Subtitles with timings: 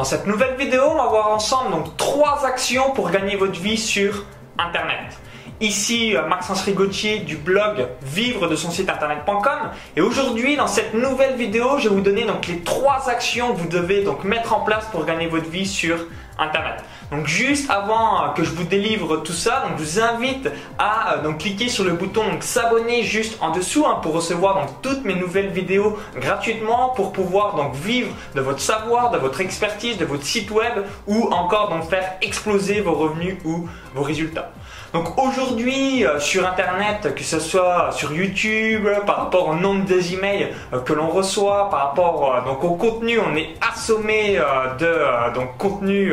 [0.00, 3.76] Dans cette nouvelle vidéo, on va voir ensemble donc trois actions pour gagner votre vie
[3.76, 4.24] sur
[4.56, 5.18] Internet.
[5.60, 10.94] Ici euh, Maxence Rigotier du blog vivre de son site internet.com et aujourd'hui dans cette
[10.94, 14.54] nouvelle vidéo je vais vous donner donc les trois actions que vous devez donc mettre
[14.54, 15.98] en place pour gagner votre vie sur
[16.38, 16.82] Internet.
[17.10, 21.22] Donc juste avant que je vous délivre tout ça, donc je vous invite à euh,
[21.22, 25.14] donc cliquer sur le bouton s'abonner juste en dessous hein, pour recevoir donc toutes mes
[25.14, 30.24] nouvelles vidéos gratuitement pour pouvoir donc vivre de votre savoir, de votre expertise, de votre
[30.24, 34.52] site web ou encore donc faire exploser vos revenus ou vos résultats.
[34.92, 40.14] Donc aujourd'hui euh, sur internet, que ce soit sur YouTube, par rapport au nombre des
[40.14, 44.38] emails euh, que l'on reçoit, par rapport euh, donc au contenu, on est assommé
[44.78, 46.12] de donc contenu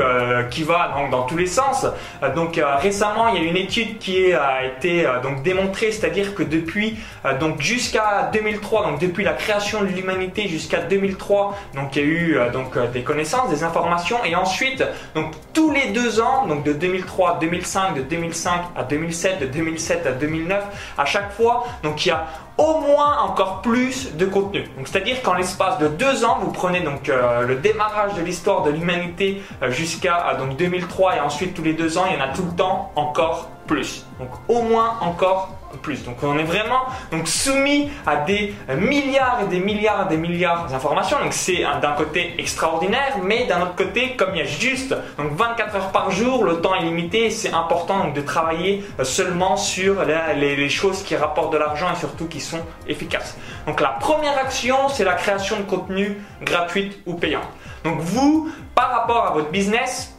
[0.50, 1.86] qui va donc, dans tous les sens.
[2.34, 6.98] donc récemment, il y a une étude qui a été donc démontrée, c'est-à-dire que depuis
[7.42, 12.08] donc jusqu'à 2003, donc depuis la création de l'humanité jusqu'à 2003, donc il y a
[12.08, 16.72] eu donc des connaissances, des informations et ensuite donc tous les deux ans, donc de
[16.72, 20.64] 2003 à 2005, de 2005 à 2007, de 2007 à 2009,
[20.98, 22.28] à chaque fois, donc il y a
[22.58, 24.64] au moins encore plus de contenu.
[24.78, 28.64] Donc c'est-à-dire qu'en l'espace de deux ans, vous prenez donc euh, le démarrage de l'histoire
[28.64, 32.22] de l'humanité euh, jusqu'à euh, donc 2003 et ensuite tous les deux ans, il y
[32.22, 34.06] en a tout le temps encore plus.
[34.20, 35.50] Donc au moins encore
[35.82, 36.04] plus.
[36.04, 40.68] Donc on est vraiment donc soumis à des milliards et des milliards et des milliards
[40.68, 41.18] d'informations.
[41.22, 45.34] Donc c'est d'un côté extraordinaire, mais d'un autre côté, comme il y a juste donc
[45.34, 50.70] 24 heures par jour, le temps est limité, c'est important de travailler seulement sur les,
[50.70, 53.38] choses qui rapportent de l'argent et surtout qui sont efficaces.
[53.66, 57.42] Donc la première action, c'est la création de contenu gratuite ou payant.
[57.84, 60.17] Donc vous, par rapport à votre business,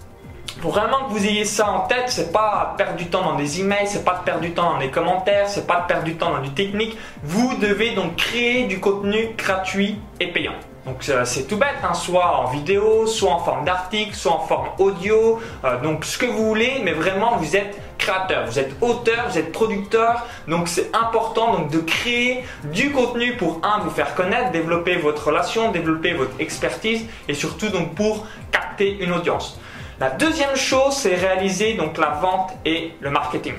[0.60, 3.60] pour vraiment que vous ayez ça en tête, c'est pas perdre du temps dans des
[3.60, 6.40] emails, c'est pas perdre du temps dans des commentaires, c'est pas perdre du temps dans
[6.40, 6.96] du technique.
[7.22, 10.54] Vous devez donc créer du contenu gratuit et payant.
[10.84, 14.68] Donc c'est tout bête, hein, soit en vidéo, soit en forme d'article, soit en forme
[14.78, 19.26] audio, euh, donc ce que vous voulez, mais vraiment vous êtes créateur, vous êtes auteur,
[19.28, 22.42] vous êtes producteur, donc c'est important donc de créer
[22.72, 27.68] du contenu pour un vous faire connaître, développer votre relation, développer votre expertise et surtout
[27.68, 29.60] donc pour capter une audience.
[30.00, 33.54] La deuxième chose, c'est réaliser donc la vente et le marketing.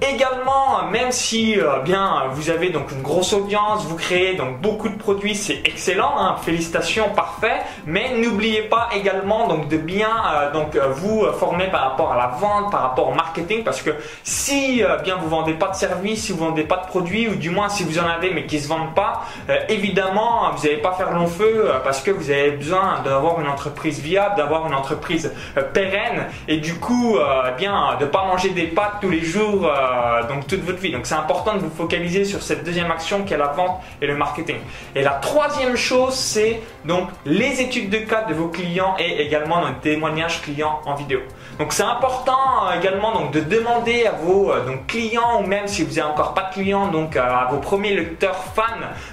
[0.00, 4.88] Également, même si euh, bien vous avez donc une grosse audience, vous créez donc beaucoup
[4.88, 7.62] de produits, c'est excellent, hein, félicitations, parfait.
[7.84, 12.16] Mais n'oubliez pas également donc de bien euh, donc euh, vous former par rapport à
[12.16, 13.90] la vente, par rapport au marketing, parce que
[14.22, 17.50] si bien vous vendez pas de services, si vous vendez pas de produits, ou du
[17.50, 19.24] moins si vous en avez mais qui se vendent pas,
[19.68, 24.00] évidemment vous n'allez pas faire long feu parce que vous avez besoin d'avoir une entreprise
[24.00, 25.32] viable, d'avoir une entreprise
[25.74, 27.18] pérenne, et du coup
[27.56, 30.92] bien de pas manger des pâtes tous les jours euh, donc toute votre vie.
[30.92, 34.06] Donc c'est important de vous focaliser sur cette deuxième action qui est la vente et
[34.06, 34.56] le marketing.
[34.94, 39.64] Et la troisième chose, c'est donc les études de cas de vos clients et également
[39.64, 41.20] un témoignage client en vidéo.
[41.58, 45.66] Donc c'est important euh, également donc de demander à vos euh, donc, clients ou même
[45.66, 48.62] si vous n'avez encore pas de clients, donc à vos premiers lecteurs fans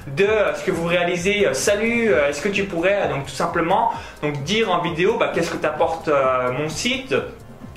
[0.08, 1.48] de ce que vous réalisez.
[1.54, 5.58] Salut, est-ce que tu pourrais donc tout simplement donc dire en vidéo bah, qu'est-ce que
[5.58, 6.10] t'apporte
[6.58, 7.16] mon site?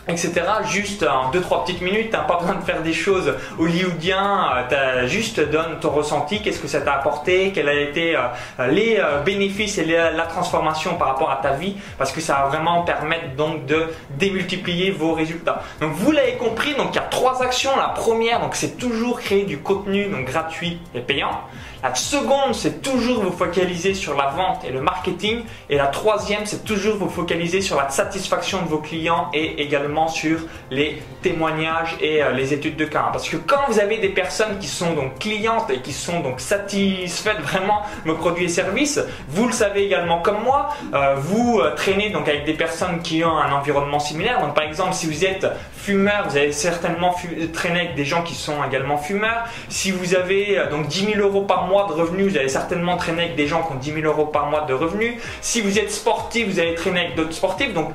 [0.09, 0.33] Etc.
[0.65, 5.07] Juste en 2-3 petites minutes, t'as pas besoin de faire des choses hollywoodiens, euh, t'as
[5.07, 9.21] juste donne ton ressenti, qu'est-ce que ça t'a apporté, quels ont été euh, les euh,
[9.23, 13.37] bénéfices et la transformation par rapport à ta vie, parce que ça va vraiment permettre
[13.37, 15.63] donc de démultiplier vos résultats.
[15.81, 17.77] Donc vous l'avez compris, donc il y a trois actions.
[17.77, 21.41] La première, donc c'est toujours créer du contenu donc gratuit et payant.
[21.83, 25.43] La seconde, c'est toujours vous focaliser sur la vente et le marketing.
[25.71, 29.98] Et la troisième, c'est toujours vous focaliser sur la satisfaction de vos clients et également
[30.07, 30.39] sur
[30.71, 33.09] les témoignages et euh, les études de cas.
[33.11, 36.41] Parce que quand vous avez des personnes qui sont donc clientes et qui sont donc
[36.41, 41.59] satisfaites vraiment de vos produits et services, vous le savez également comme moi, euh, vous
[41.61, 44.41] euh, traînez donc avec des personnes qui ont un environnement similaire.
[44.41, 47.15] Donc par exemple, si vous êtes fumeur, vous allez certainement
[47.53, 49.45] traîner avec des gens qui sont également fumeurs.
[49.69, 53.25] Si vous avez donc 10 000 euros par mois de revenus, vous allez certainement traîner
[53.25, 55.15] avec des gens qui ont 10 000 euros par mois de revenus.
[55.41, 57.73] Si vous êtes sportif, vous allez traîner avec d'autres sportifs.
[57.73, 57.93] Donc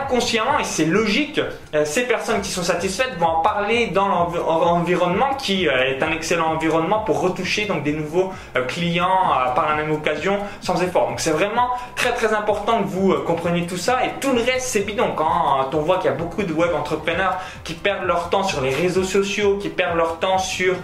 [0.00, 1.40] inconsciemment, et c'est logique,
[1.74, 6.12] euh, ces personnes qui sont satisfaites vont en parler dans l'environnement qui euh, est un
[6.12, 9.08] excellent environnement pour retoucher donc des nouveaux euh, clients
[9.54, 11.08] par la même occasion sans effort.
[11.08, 14.68] Donc c'est vraiment très très important que vous compreniez tout ça et tout le reste
[14.68, 15.12] c'est bidon.
[15.16, 18.60] Quand on voit qu'il y a beaucoup de web entrepreneurs qui perdent leur temps sur
[18.60, 20.74] les réseaux sociaux, qui perdent leur temps sur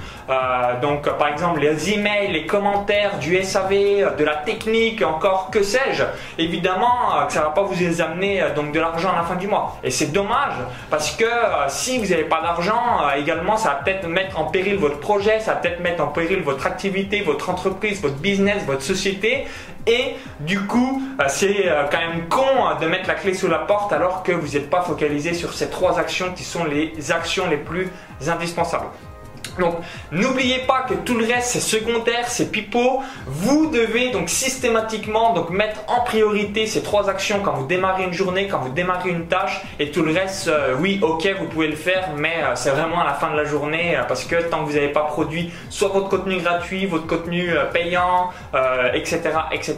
[0.82, 6.04] donc par exemple les emails, les commentaires, du SAV, de la technique, encore que sais-je,
[6.38, 9.78] évidemment que ça va pas vous amener donc de la à la fin du mois.
[9.84, 10.54] Et c'est dommage
[10.90, 14.44] parce que euh, si vous n'avez pas d'argent, euh, également, ça va peut-être mettre en
[14.44, 18.64] péril votre projet, ça va peut-être mettre en péril votre activité, votre entreprise, votre business,
[18.66, 19.46] votre société.
[19.86, 23.92] Et du coup, euh, c'est quand même con de mettre la clé sous la porte
[23.92, 27.56] alors que vous n'êtes pas focalisé sur ces trois actions qui sont les actions les
[27.56, 27.90] plus
[28.26, 28.86] indispensables.
[29.58, 29.76] Donc
[30.12, 33.02] n'oubliez pas que tout le reste c'est secondaire, c'est pipeau.
[33.26, 38.48] Vous devez donc systématiquement mettre en priorité ces trois actions quand vous démarrez une journée,
[38.48, 41.76] quand vous démarrez une tâche et tout le reste, euh, oui ok vous pouvez le
[41.76, 44.64] faire mais euh, c'est vraiment à la fin de la journée euh, parce que tant
[44.64, 48.30] que vous n'avez pas produit soit votre contenu gratuit, votre contenu payant,
[48.94, 49.20] etc.,
[49.52, 49.76] etc.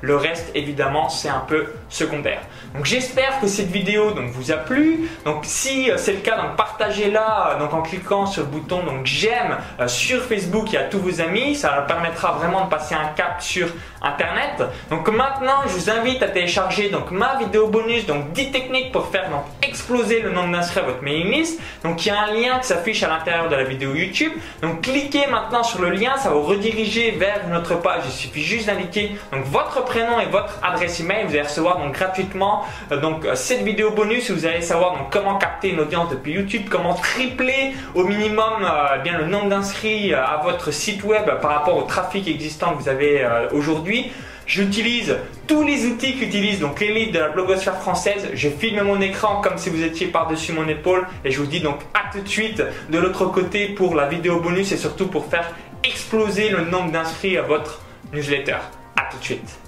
[0.00, 2.40] Le reste évidemment c'est un peu secondaire.
[2.74, 5.08] Donc j'espère que cette vidéo vous a plu.
[5.24, 8.82] Donc si c'est le cas partagez-la en cliquant sur le bouton
[9.12, 11.54] j'aime euh, sur Facebook et à tous vos amis.
[11.54, 13.68] Ça permettra vraiment de passer un cap sur
[14.00, 14.62] Internet.
[14.90, 19.08] Donc maintenant, je vous invite à télécharger donc ma vidéo bonus, donc 10 techniques pour
[19.08, 21.60] faire donc exploser le nombre d'inscrits à votre mailing list.
[21.84, 24.32] Donc il y a un lien qui s'affiche à l'intérieur de la vidéo YouTube.
[24.62, 28.02] Donc cliquez maintenant sur le lien, ça vous rediriger vers notre page.
[28.06, 31.24] Il suffit juste d'indiquer donc votre prénom et votre adresse email.
[31.24, 34.96] Vous allez recevoir donc gratuitement euh, donc euh, cette vidéo bonus où vous allez savoir
[34.96, 38.64] donc comment capter une audience depuis YouTube, comment tripler au minimum
[38.98, 42.82] bien le nombre d'inscrits euh, à votre site web par rapport au trafic existant que
[42.82, 44.10] vous avez euh, aujourd'hui.
[44.46, 45.16] J'utilise
[45.46, 48.28] tous les outils qu'utilise donc l'élite de la blogosphère française.
[48.34, 51.60] Je filme mon écran comme si vous étiez par-dessus mon épaule et je vous dis
[51.60, 55.26] donc à tout de suite de l'autre côté pour la vidéo bonus et surtout pour
[55.26, 55.54] faire
[55.84, 57.80] exploser le nombre d'inscrits à votre
[58.12, 58.58] newsletter.
[58.96, 59.61] À tout de suite.